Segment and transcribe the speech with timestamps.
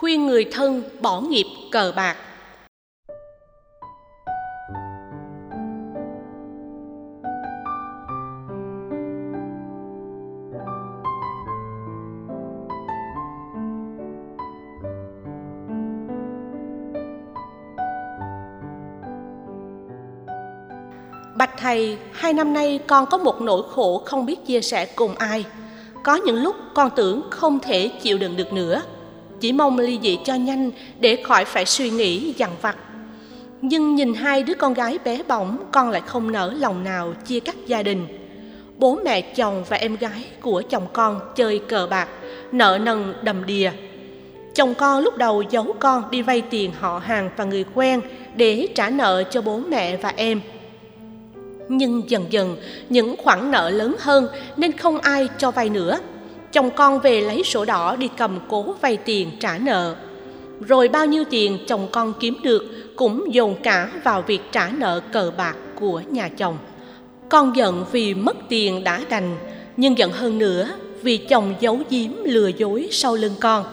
[0.00, 2.16] khuyên người thân bỏ nghiệp cờ bạc
[21.36, 25.14] Bạch thầy, hai năm nay con có một nỗi khổ không biết chia sẻ cùng
[25.14, 25.44] ai.
[26.04, 28.82] Có những lúc con tưởng không thể chịu đựng được nữa.
[29.40, 30.70] Chỉ mong ly dị cho nhanh
[31.00, 32.76] để khỏi phải suy nghĩ dằn vặt.
[33.62, 37.40] Nhưng nhìn hai đứa con gái bé bỏng, con lại không nỡ lòng nào chia
[37.40, 38.06] cắt gia đình.
[38.76, 42.08] Bố mẹ chồng và em gái của chồng con chơi cờ bạc,
[42.52, 43.70] nợ nần đầm đìa.
[44.54, 48.00] Chồng con lúc đầu giấu con đi vay tiền họ hàng và người quen
[48.36, 50.40] để trả nợ cho bố mẹ và em
[51.70, 52.56] nhưng dần dần
[52.88, 55.98] những khoản nợ lớn hơn nên không ai cho vay nữa.
[56.52, 59.94] Chồng con về lấy sổ đỏ đi cầm cố vay tiền trả nợ.
[60.60, 62.64] Rồi bao nhiêu tiền chồng con kiếm được
[62.96, 66.58] cũng dồn cả vào việc trả nợ cờ bạc của nhà chồng.
[67.28, 69.36] Con giận vì mất tiền đã đành,
[69.76, 70.68] nhưng giận hơn nữa
[71.02, 73.64] vì chồng giấu giếm lừa dối sau lưng con.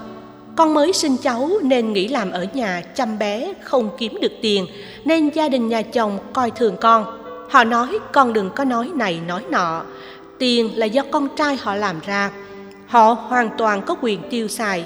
[0.56, 4.66] Con mới sinh cháu nên nghĩ làm ở nhà chăm bé không kiếm được tiền
[5.06, 7.06] nên gia đình nhà chồng coi thường con
[7.50, 9.84] Họ nói con đừng có nói này nói nọ
[10.40, 12.32] Tiền là do con trai họ làm ra
[12.88, 14.86] Họ hoàn toàn có quyền tiêu xài.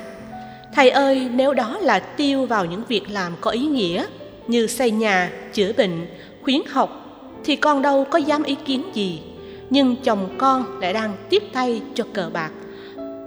[0.74, 4.06] Thầy ơi nếu đó là tiêu vào những việc làm có ý nghĩa
[4.48, 6.08] Như xây nhà, chữa bệnh,
[6.44, 7.06] khuyến học
[7.44, 9.22] Thì con đâu có dám ý kiến gì.
[9.70, 12.52] Nhưng chồng con lại đang tiếp tay cho cờ bạc.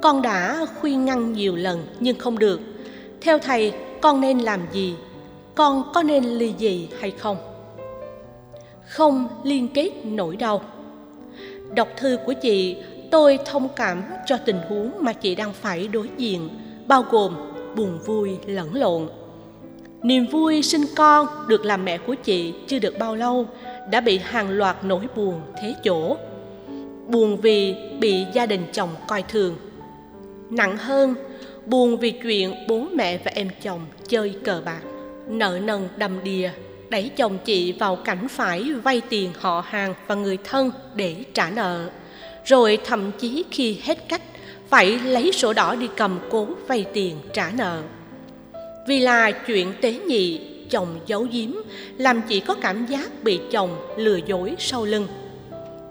[0.02, 2.60] Con đã khuyên ngăn nhiều lần nhưng không được.
[3.20, 4.94] Theo thầy con nên làm gì?
[5.54, 7.36] Con có nên ly dị hay không?
[8.88, 10.62] không liên kết nỗi đau.
[11.74, 12.76] Đọc thư của chị
[13.14, 16.48] tôi thông cảm cho tình huống mà chị đang phải đối diện,
[16.86, 17.36] bao gồm
[17.76, 19.08] buồn vui lẫn lộn.
[20.02, 23.46] Niềm vui sinh con được làm mẹ của chị chưa được bao lâu
[23.90, 26.16] đã bị hàng loạt nỗi buồn thế chỗ.
[27.06, 29.56] Buồn vì bị gia đình chồng coi thường.
[30.50, 31.14] Nặng hơn,
[31.66, 34.82] buồn vì chuyện bố mẹ và em chồng chơi cờ bạc,
[35.28, 36.50] nợ nần đầm đìa,
[36.90, 41.50] đẩy chồng chị vào cảnh phải vay tiền họ hàng và người thân để trả
[41.50, 41.88] nợ
[42.44, 44.22] rồi thậm chí khi hết cách,
[44.68, 47.82] phải lấy sổ đỏ đi cầm cố vay tiền trả nợ.
[48.88, 50.40] Vì là chuyện tế nhị,
[50.70, 51.50] chồng giấu giếm,
[51.98, 55.06] làm chị có cảm giác bị chồng lừa dối sau lưng.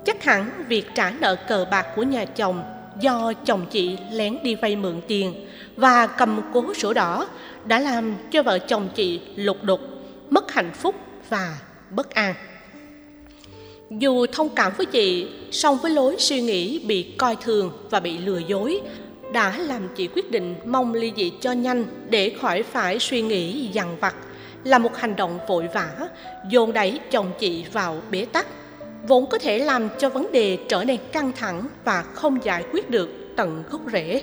[0.06, 2.64] Chắc hẳn việc trả nợ cờ bạc của nhà chồng
[3.00, 7.28] do chồng chị lén đi vay mượn tiền và cầm cố sổ đỏ
[7.66, 9.80] đã làm cho vợ chồng chị lục đục,
[10.30, 10.96] mất hạnh phúc
[11.30, 11.58] và
[11.90, 12.35] bất an
[13.99, 18.17] dù thông cảm với chị, song với lối suy nghĩ bị coi thường và bị
[18.17, 18.81] lừa dối,
[19.33, 23.67] đã làm chị quyết định mong ly dị cho nhanh để khỏi phải suy nghĩ
[23.73, 24.15] dằn vặt,
[24.63, 25.89] là một hành động vội vã,
[26.49, 28.47] dồn đẩy chồng chị vào bế tắc,
[29.07, 32.89] vốn có thể làm cho vấn đề trở nên căng thẳng và không giải quyết
[32.89, 34.21] được tận gốc rễ.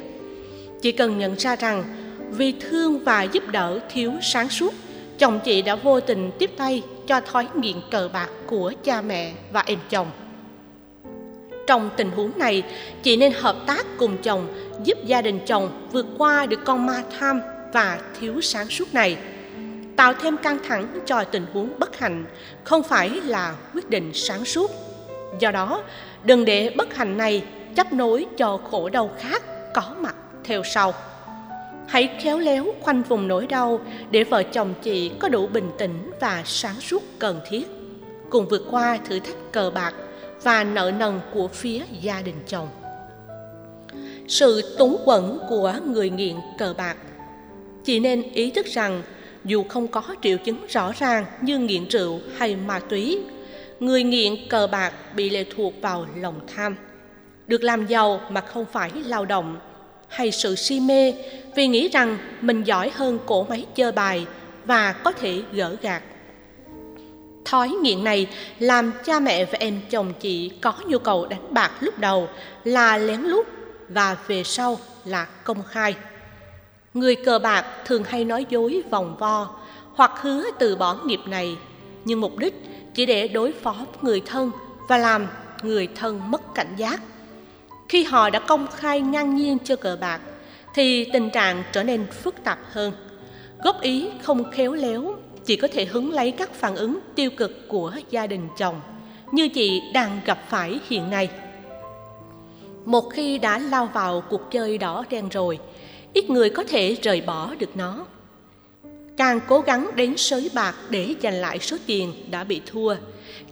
[0.82, 1.84] Chị cần nhận ra rằng,
[2.30, 4.74] vì thương và giúp đỡ thiếu sáng suốt,
[5.18, 9.32] chồng chị đã vô tình tiếp tay cho thói nghiện cờ bạc của cha mẹ
[9.52, 10.10] và em chồng.
[11.66, 12.62] Trong tình huống này,
[13.02, 14.48] chị nên hợp tác cùng chồng
[14.84, 17.40] giúp gia đình chồng vượt qua được con ma tham
[17.72, 19.16] và thiếu sáng suốt này.
[19.96, 22.24] Tạo thêm căng thẳng cho tình huống bất hạnh
[22.64, 24.70] không phải là quyết định sáng suốt.
[25.38, 25.82] Do đó,
[26.24, 27.42] đừng để bất hạnh này
[27.76, 29.42] chấp nối cho khổ đau khác
[29.74, 30.94] có mặt theo sau
[31.90, 33.80] hãy khéo léo khoanh vùng nỗi đau
[34.10, 37.66] để vợ chồng chị có đủ bình tĩnh và sáng suốt cần thiết.
[38.30, 39.94] Cùng vượt qua thử thách cờ bạc
[40.42, 42.68] và nợ nần của phía gia đình chồng.
[44.28, 46.96] Sự túng quẫn của người nghiện cờ bạc.
[47.84, 49.02] Chị nên ý thức rằng
[49.44, 53.18] dù không có triệu chứng rõ ràng như nghiện rượu hay ma túy,
[53.80, 56.76] người nghiện cờ bạc bị lệ thuộc vào lòng tham.
[57.46, 59.60] Được làm giàu mà không phải lao động
[60.10, 61.14] hay sự si mê
[61.54, 64.26] vì nghĩ rằng mình giỏi hơn cổ máy chơi bài
[64.64, 66.02] và có thể gỡ gạt.
[67.44, 68.26] Thói nghiện này
[68.58, 72.28] làm cha mẹ và em chồng chị có nhu cầu đánh bạc lúc đầu
[72.64, 73.46] là lén lút
[73.88, 75.94] và về sau là công khai.
[76.94, 79.50] Người cờ bạc thường hay nói dối vòng vo
[79.94, 81.56] hoặc hứa từ bỏ nghiệp này,
[82.04, 82.54] nhưng mục đích
[82.94, 84.50] chỉ để đối phó với người thân
[84.88, 85.26] và làm
[85.62, 87.00] người thân mất cảnh giác
[87.90, 90.20] khi họ đã công khai ngang nhiên cho cờ bạc,
[90.74, 92.92] thì tình trạng trở nên phức tạp hơn.
[93.64, 95.14] Góp ý không khéo léo,
[95.44, 98.80] chỉ có thể hứng lấy các phản ứng tiêu cực của gia đình chồng,
[99.32, 101.28] như chị đang gặp phải hiện nay.
[102.84, 105.58] Một khi đã lao vào cuộc chơi đỏ đen rồi,
[106.12, 108.06] ít người có thể rời bỏ được nó.
[109.16, 112.94] Càng cố gắng đến sới bạc để giành lại số tiền đã bị thua,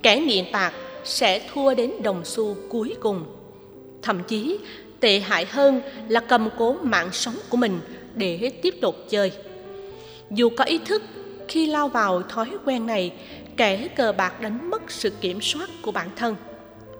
[0.03, 0.73] kẻ nghiện bạc
[1.05, 3.25] sẽ thua đến đồng xu cuối cùng
[4.03, 4.59] thậm chí,
[5.01, 7.81] tệ hại hơn là cầm cố mạng sống của mình
[8.15, 9.33] để tiếp tục chơi.
[10.31, 11.03] Dù có ý thức
[11.49, 13.13] khi lao vào thói quen này,
[13.57, 16.37] kẻ cờ bạc đánh mất sự kiểm soát của bản thân.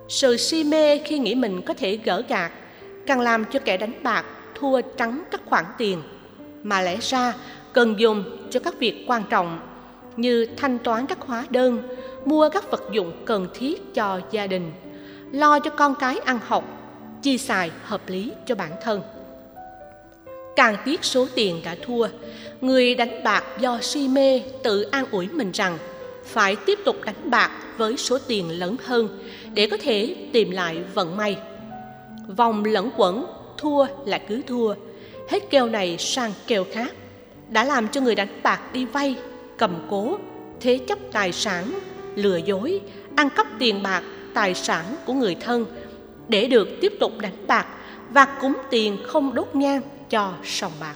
[0.09, 2.53] Sự si mê khi nghĩ mình có thể gỡ gạt
[3.07, 4.25] càng làm cho kẻ đánh bạc
[4.55, 6.03] thua trắng các khoản tiền.
[6.63, 7.35] Mà lẽ ra,
[7.73, 9.61] cần dùng cho các việc quan trọng
[10.17, 11.83] như thanh toán các hóa đơn,
[12.25, 14.73] mua các vật dụng cần thiết cho gia đình,
[15.33, 16.78] lo cho con cái ăn học
[17.23, 19.03] chi xài hợp lý cho bản thân.
[20.57, 22.09] Càng tiếc số tiền đã thua,
[22.61, 25.79] người đánh bạc do si mê tự an ủi mình rằng
[26.25, 29.25] phải tiếp tục đánh bạc với số tiền lớn hơn
[29.55, 31.37] để có thể tìm lại vận may.
[32.37, 33.27] Vòng lẫn quẩn,
[33.57, 34.75] thua là cứ thua,
[35.29, 36.93] hết kèo này sang kèo khác,
[37.49, 39.17] đã làm cho người đánh bạc đi vay,
[39.57, 40.19] cầm cố,
[40.61, 41.79] thế chấp tài sản,
[42.15, 42.81] lừa dối,
[43.17, 44.03] ăn cắp tiền bạc,
[44.35, 45.65] tài sản của người thân
[46.29, 47.67] để được tiếp tục đánh bạc
[48.11, 49.81] và cúng tiền không đốt nhang
[50.11, 50.95] cho sòng bạc.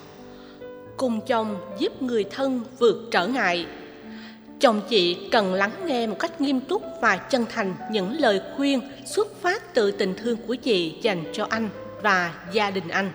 [0.97, 3.67] Cùng chồng giúp người thân vượt trở ngại.
[4.61, 8.81] Chồng chị cần lắng nghe một cách nghiêm túc và chân thành những lời khuyên
[9.07, 11.69] xuất phát từ tình thương của chị dành cho anh
[12.03, 13.13] và gia đình anh.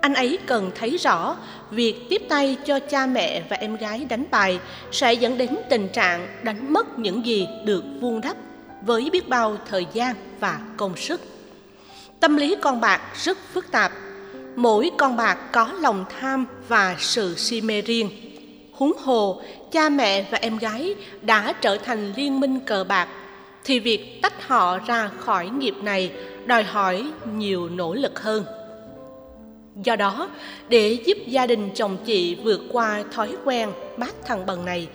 [0.00, 1.36] Anh ấy cần thấy rõ
[1.70, 4.60] việc tiếp tay cho cha mẹ và em gái đánh bài
[4.92, 8.36] sẽ dẫn đến tình trạng đánh mất những gì được vuông đắp
[8.82, 11.33] với biết bao thời gian và công sức
[12.20, 13.92] tâm lý con bạc rất phức tạp.
[14.56, 18.10] Mỗi con bạc có lòng tham và sự si mê riêng.
[18.72, 23.08] Huống hồ, cha mẹ và em gái đã trở thành liên minh cờ bạc,
[23.64, 26.12] thì việc tách họ ra khỏi nghiệp này
[26.46, 28.44] đòi hỏi nhiều nỗ lực hơn.
[29.84, 30.28] Do đó,
[30.68, 34.88] để giúp gia đình chồng chị vượt qua thói quen bát thằng bần này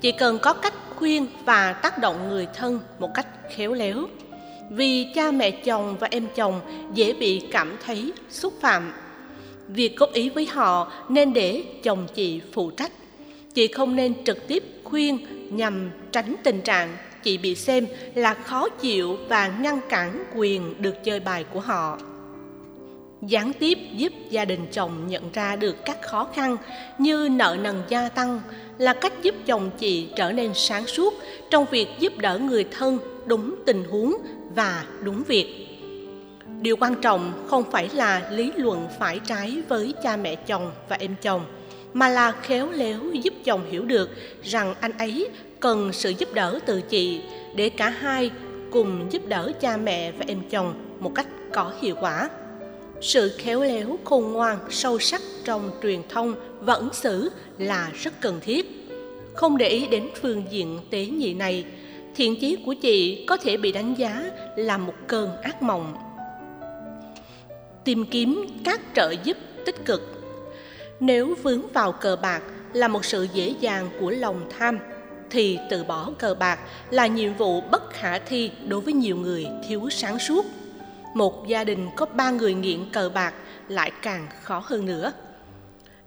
[0.00, 3.26] chị cần có cách khuyên và tác động người thân một cách
[3.56, 3.96] khéo léo
[4.70, 6.60] vì cha mẹ chồng và em chồng
[6.94, 8.92] dễ bị cảm thấy xúc phạm.
[9.68, 12.92] Việc góp ý với họ nên để chồng chị phụ trách.
[13.54, 15.18] Chị không nên trực tiếp khuyên
[15.50, 21.04] nhằm tránh tình trạng chị bị xem là khó chịu và ngăn cản quyền được
[21.04, 21.98] chơi bài của họ
[23.26, 26.56] gián tiếp giúp gia đình chồng nhận ra được các khó khăn
[26.98, 28.40] như nợ nần gia tăng
[28.78, 31.14] là cách giúp chồng chị trở nên sáng suốt
[31.50, 34.16] trong việc giúp đỡ người thân đúng tình huống
[34.54, 35.66] và đúng việc.
[36.60, 40.96] Điều quan trọng không phải là lý luận phải trái với cha mẹ chồng và
[41.00, 41.44] em chồng,
[41.92, 44.10] mà là khéo léo giúp chồng hiểu được
[44.42, 45.28] rằng anh ấy
[45.60, 47.20] cần sự giúp đỡ từ chị
[47.54, 48.30] để cả hai
[48.70, 52.28] cùng giúp đỡ cha mẹ và em chồng một cách có hiệu quả
[53.00, 58.20] sự khéo léo, khôn ngoan, sâu sắc trong truyền thông và ứng xử là rất
[58.20, 58.88] cần thiết.
[59.34, 61.64] Không để ý đến phương diện tế nhị này,
[62.16, 65.94] thiện chí của chị có thể bị đánh giá là một cơn ác mộng.
[67.84, 70.02] Tìm kiếm các trợ giúp tích cực.
[71.00, 74.78] Nếu vướng vào cờ bạc là một sự dễ dàng của lòng tham,
[75.30, 76.58] thì từ bỏ cờ bạc
[76.90, 80.46] là nhiệm vụ bất khả thi đối với nhiều người thiếu sáng suốt
[81.16, 83.34] một gia đình có ba người nghiện cờ bạc
[83.68, 85.12] lại càng khó hơn nữa.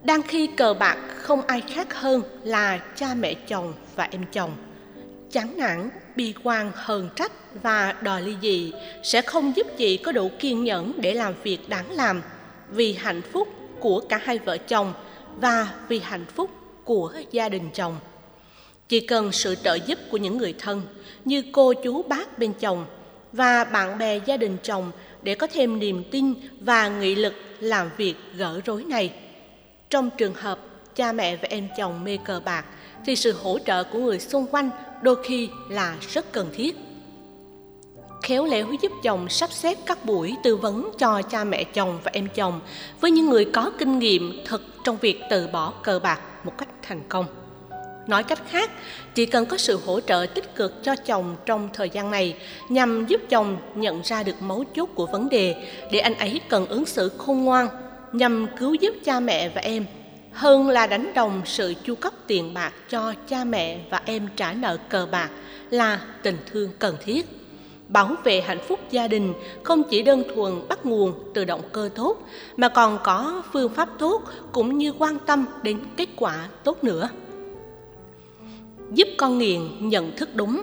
[0.04, 4.52] Đang khi cờ bạc không ai khác hơn là cha mẹ chồng và em chồng.
[5.32, 7.32] Chán nản, bi quan, hờn trách
[7.64, 11.70] và đòi ly dị sẽ không giúp chị có đủ kiên nhẫn để làm việc
[11.70, 12.22] đáng làm
[12.70, 13.48] vì hạnh phúc
[13.80, 14.94] của cả hai vợ chồng
[15.38, 16.50] và vì hạnh phúc
[16.84, 17.96] của gia đình chồng.
[18.90, 20.82] Chỉ cần sự trợ giúp của những người thân
[21.26, 22.86] như cô chú bác bên chồng
[23.32, 24.92] và bạn bè gia đình chồng
[25.24, 29.14] để có thêm niềm tin và nghị lực làm việc gỡ rối này.
[29.90, 30.60] Trong trường hợp
[30.96, 32.66] cha mẹ và em chồng mê cờ bạc,
[33.06, 34.70] thì sự hỗ trợ của người xung quanh
[35.02, 36.76] đôi khi là rất cần thiết.
[38.22, 42.12] Khéo léo giúp chồng sắp xếp các buổi tư vấn cho cha mẹ chồng và
[42.14, 42.60] em chồng
[43.02, 46.70] với những người có kinh nghiệm thực trong việc từ bỏ cờ bạc một cách
[46.82, 47.26] thành công
[48.10, 48.72] nói cách khác,
[49.16, 52.36] chỉ cần có sự hỗ trợ tích cực cho chồng trong thời gian này,
[52.70, 55.56] nhằm giúp chồng nhận ra được mấu chốt của vấn đề
[55.92, 57.68] để anh ấy cần ứng xử khôn ngoan,
[58.12, 59.86] nhằm cứu giúp cha mẹ và em,
[60.34, 64.54] hơn là đánh đồng sự chu cấp tiền bạc cho cha mẹ và em trả
[64.54, 65.30] nợ cờ bạc
[65.70, 67.26] là tình thương cần thiết.
[67.88, 71.90] Bảo vệ hạnh phúc gia đình không chỉ đơn thuần bắt nguồn từ động cơ
[71.96, 76.84] tốt, mà còn có phương pháp tốt cũng như quan tâm đến kết quả tốt
[76.84, 77.10] nữa
[78.92, 80.62] giúp con nghiện nhận thức đúng.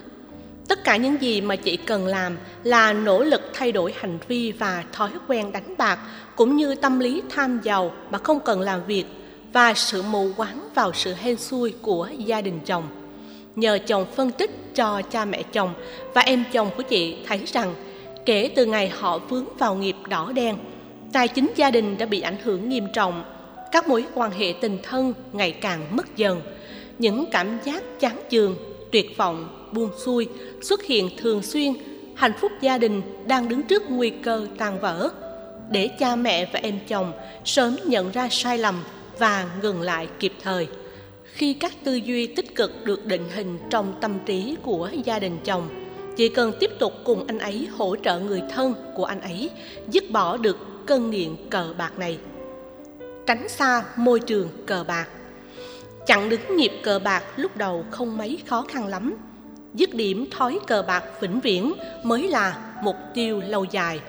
[0.69, 4.53] Tất cả những gì mà chị cần làm là nỗ lực thay đổi hành vi
[4.53, 5.99] và thói quen đánh bạc,
[6.37, 9.05] cũng như tâm lý tham giàu mà không cần làm việc
[9.53, 12.85] và sự mù quáng vào sự hên xui của gia đình chồng.
[13.57, 15.75] Nhờ chồng phân tích cho cha mẹ chồng
[16.15, 17.75] và em chồng của chị thấy rằng
[18.27, 20.57] kể từ ngày họ vướng vào nghiệp đỏ đen,
[21.13, 23.25] tài chính gia đình đã bị ảnh hưởng nghiêm trọng,
[23.73, 26.41] các mối quan hệ tình thân ngày càng mất dần
[26.99, 28.57] những cảm giác chán chường,
[28.93, 30.29] tuyệt vọng buông xuôi
[30.63, 31.75] xuất hiện thường xuyên.
[32.15, 35.11] Hạnh phúc gia đình đang đứng trước nguy cơ tan vỡ.
[35.71, 37.13] Để cha mẹ và em chồng
[37.45, 38.83] sớm nhận ra sai lầm
[39.19, 40.69] và ngừng lại kịp thời.
[41.25, 45.39] Khi các tư duy tích cực được định hình trong tâm trí của gia đình
[45.45, 45.69] chồng,
[46.17, 49.51] chỉ cần tiếp tục cùng anh ấy hỗ trợ người thân của anh ấy,
[49.89, 52.19] dứt bỏ được cơn nghiện cờ bạc này.
[53.27, 55.09] Tránh xa môi trường cờ bạc
[56.07, 59.15] chặn đứng nghiệp cờ bạc lúc đầu không mấy khó khăn lắm.
[59.75, 61.73] Dứt điểm thói cờ bạc vĩnh viễn
[62.03, 64.01] mới là mục tiêu lâu dài.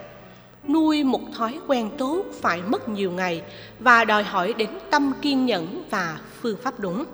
[0.68, 3.42] Nuôi một thói quen tốt phải mất nhiều ngày
[3.78, 7.04] và đòi hỏi đến tâm kiên nhẫn và phương pháp đúng.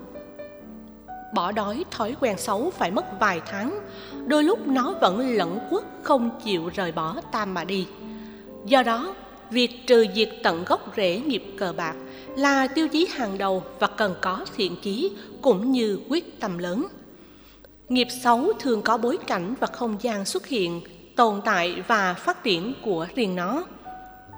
[1.35, 3.81] Bỏ đói thói quen xấu phải mất vài tháng,
[4.27, 7.87] đôi lúc nó vẫn lẫn quất không chịu rời bỏ ta mà đi.
[8.67, 9.15] Do đó
[9.51, 11.95] việc trừ diệt tận gốc rễ nghiệp cờ bạc
[12.37, 15.11] là tiêu chí hàng đầu và cần có thiện chí
[15.43, 16.87] cũng như quyết tâm lớn.
[17.89, 20.81] Nghiệp xấu thường có bối cảnh và không gian xuất hiện,
[21.17, 23.65] tồn tại và phát triển của riêng nó.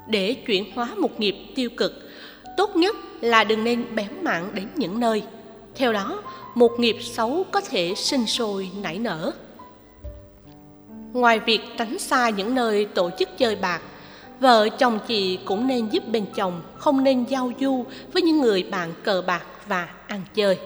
[0.08, 1.92] Để chuyển hóa một nghiệp tiêu cực,
[2.56, 5.22] tốt nhất là đừng nên bén mảng đến những nơi.
[5.75, 6.22] Theo đó,
[6.54, 9.32] một nghiệp xấu có thể sinh sôi, nảy nở.
[11.12, 13.80] Ngoài việc tránh xa những nơi tổ chức chơi bạc
[14.40, 18.62] vợ chồng chị cũng nên giúp bên chồng, không nên giao du với những người
[18.62, 20.58] bạn cờ bạc và ăn chơi.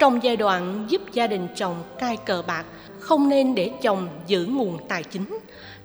[0.00, 2.64] Trong giai đoạn giúp gia đình chồng cai cờ bạc,
[2.98, 5.38] không nên để chồng giữ nguồn tài chính.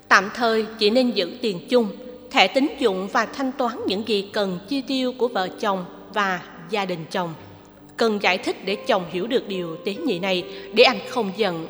[0.07, 1.87] Tạm thời chỉ nên giữ tiền chung,
[2.31, 6.41] thẻ tín dụng và thanh toán những gì cần chi tiêu của vợ chồng và
[6.69, 7.33] gia đình chồng.
[7.97, 10.43] Cần giải thích để chồng hiểu được điều tế nhị này
[10.73, 11.67] để anh không giận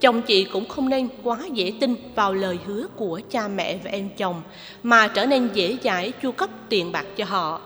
[0.00, 3.90] chồng chị cũng không nên quá dễ tin vào lời hứa của cha mẹ và
[3.90, 4.42] em chồng,
[4.82, 7.60] mà trở nên dễ dãi chu cấp tiền bạc cho họ.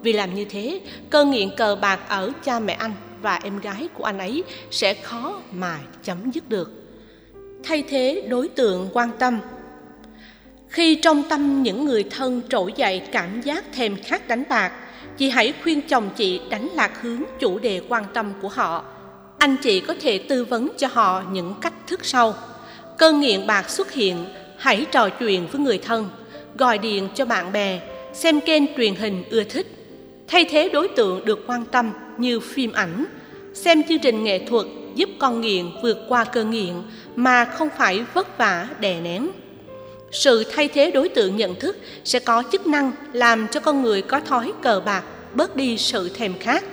[0.00, 0.80] Vì làm như thế
[1.10, 2.92] cơn nghiện cờ bạc ở cha mẹ anh
[3.22, 6.72] và em gái của anh ấy sẽ khó mà chấm dứt được.
[7.64, 9.40] Thay thế đối tượng quan tâm.
[10.68, 14.72] Khi trong tâm những người thân trỗi dậy cảm giác thèm khát đánh bạc,
[15.16, 18.84] chị hãy khuyên chồng chị đánh lạc hướng chủ đề quan tâm của họ
[19.40, 22.34] anh chị có thể tư vấn cho họ những cách thức sau.
[22.98, 24.24] Cơn nghiện bạc xuất hiện,
[24.58, 26.08] hãy trò chuyện với người thân,
[26.58, 27.80] gọi điện cho bạn bè,
[28.12, 29.66] xem kênh truyền hình ưa thích.
[30.28, 33.04] Thay thế đối tượng được quan tâm như phim ảnh,
[33.54, 36.74] xem chương trình nghệ thuật giúp con nghiện vượt qua cơn nghiện
[37.16, 39.30] mà không phải vất vả đè nén.
[40.12, 44.02] Sự thay thế đối tượng nhận thức sẽ có chức năng làm cho con người
[44.02, 45.02] có thói cờ bạc
[45.34, 46.64] bớt đi sự thèm khát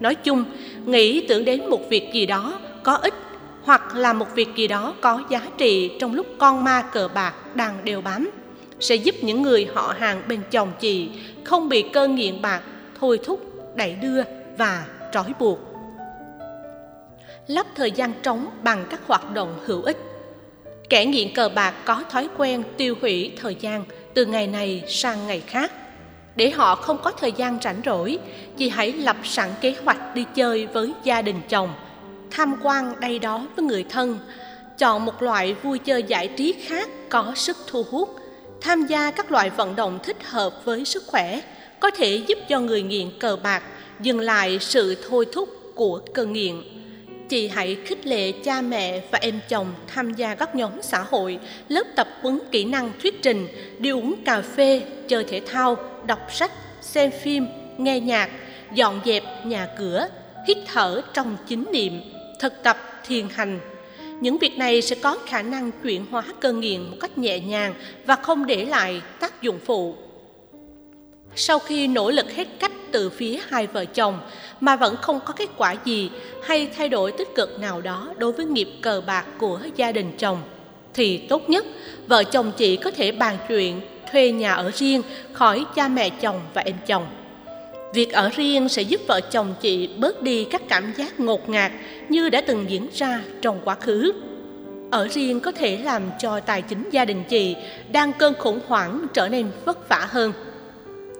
[0.00, 0.44] nói chung,
[0.86, 3.14] nghĩ tưởng đến một việc gì đó có ích
[3.62, 7.34] hoặc là một việc gì đó có giá trị trong lúc con ma cờ bạc
[7.56, 8.30] đang đeo bám,
[8.80, 11.08] sẽ giúp những người họ hàng bên chồng chị
[11.44, 12.62] không bị cơn nghiện bạc,
[13.00, 13.40] thôi thúc,
[13.76, 14.22] đẩy đưa
[14.58, 15.58] và trói buộc.
[17.46, 19.96] Lấp thời gian trống bằng các hoạt động hữu ích.
[20.88, 25.26] Kẻ nghiện cờ bạc có thói quen tiêu hủy thời gian từ ngày này sang
[25.26, 25.72] ngày khác
[26.38, 28.18] để họ không có thời gian rảnh rỗi.
[28.56, 31.72] Chị hãy lập sẵn kế hoạch đi chơi với gia đình chồng,
[32.30, 34.18] tham quan đây đó với người thân,
[34.78, 38.16] chọn một loại vui chơi giải trí khác có sức thu hút,
[38.60, 41.40] tham gia các loại vận động thích hợp với sức khỏe,
[41.80, 43.62] có thể giúp cho người nghiện cờ bạc
[44.00, 46.62] dừng lại sự thôi thúc của cơn nghiện
[47.28, 51.38] chị hãy khích lệ cha mẹ và em chồng tham gia các nhóm xã hội,
[51.68, 56.18] lớp tập huấn kỹ năng thuyết trình, đi uống cà phê, chơi thể thao, đọc
[56.32, 57.46] sách, xem phim,
[57.78, 58.30] nghe nhạc,
[58.74, 60.08] dọn dẹp nhà cửa,
[60.46, 62.00] hít thở trong chính niệm,
[62.40, 63.60] thực tập, thiền hành.
[64.20, 67.74] Những việc này sẽ có khả năng chuyển hóa cơn nghiện một cách nhẹ nhàng
[68.06, 69.94] và không để lại tác dụng phụ.
[71.34, 74.20] Sau khi nỗ lực hết cách từ phía hai vợ chồng,
[74.60, 76.10] mà vẫn không có kết quả gì
[76.42, 80.12] hay thay đổi tích cực nào đó đối với nghiệp cờ bạc của gia đình
[80.18, 80.42] chồng.
[80.94, 81.66] Thì tốt nhất,
[82.06, 83.80] vợ chồng chị có thể bàn chuyện
[84.12, 85.02] thuê nhà ở riêng
[85.32, 87.06] khỏi cha mẹ chồng và em chồng.
[87.94, 91.72] Việc ở riêng sẽ giúp vợ chồng chị bớt đi các cảm giác ngột ngạt
[92.08, 94.12] như đã từng diễn ra trong quá khứ.
[94.90, 97.56] Ở riêng có thể làm cho tài chính gia đình chị
[97.92, 100.32] đang cơn khủng hoảng trở nên vất vả hơn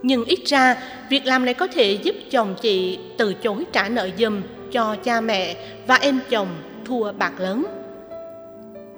[0.03, 0.77] nhưng ít ra,
[1.11, 5.21] việc làm này có thể giúp chồng chị từ chối trả nợ dùm cho cha
[5.21, 6.49] mẹ và em chồng
[6.85, 7.65] thua bạc lớn.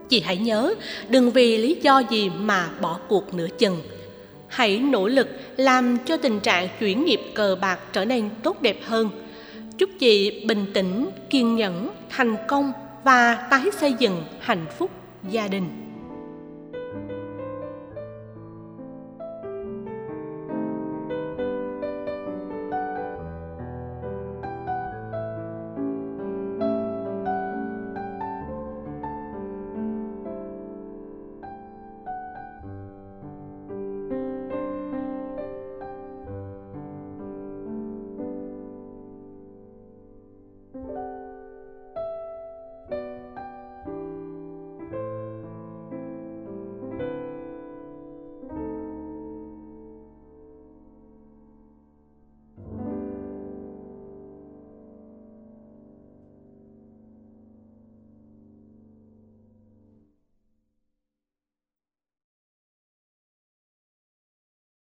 [0.09, 0.75] Chị hãy nhớ,
[1.09, 3.83] đừng vì lý do gì mà bỏ cuộc nửa chừng.
[4.49, 8.79] Hãy nỗ lực làm cho tình trạng chuyển nghiệp cờ bạc trở nên tốt đẹp
[8.85, 9.11] hơn.
[9.79, 12.73] Chúc chị bình tĩnh, kiên nhẫn, thành công
[13.05, 14.91] và tái xây dựng hạnh phúc
[15.31, 15.90] gia đình.